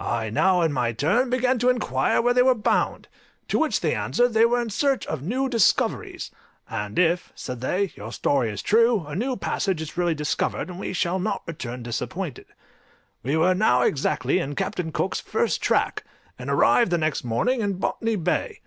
I 0.00 0.30
now 0.30 0.62
in 0.62 0.72
my 0.72 0.92
turn 0.92 1.28
began 1.28 1.58
to 1.58 1.68
inquire 1.68 2.22
where 2.22 2.32
they 2.32 2.40
were 2.40 2.54
bound? 2.54 3.06
To 3.48 3.58
which 3.58 3.80
they 3.82 3.94
answered, 3.94 4.28
they 4.30 4.46
were 4.46 4.62
in 4.62 4.70
search 4.70 5.04
of 5.06 5.20
new 5.20 5.46
discoveries; 5.46 6.30
"and 6.70 6.98
if," 6.98 7.34
said 7.34 7.60
they, 7.60 7.92
"your 7.94 8.10
story 8.10 8.48
is 8.48 8.62
true, 8.62 9.04
a 9.06 9.14
new 9.14 9.36
passage 9.36 9.82
is 9.82 9.98
really 9.98 10.14
discovered, 10.14 10.70
and 10.70 10.78
we 10.80 10.94
shall 10.94 11.18
not 11.18 11.42
return 11.46 11.82
disappointed." 11.82 12.46
We 13.22 13.36
were 13.36 13.52
now 13.52 13.82
exactly 13.82 14.38
in 14.38 14.54
Captain 14.54 14.90
Cook's 14.90 15.20
first 15.20 15.60
track, 15.60 16.02
and 16.38 16.48
arrived 16.48 16.90
the 16.90 16.96
next 16.96 17.22
morning 17.22 17.60
in 17.60 17.74
Botany 17.74 18.16
Bay. 18.16 18.62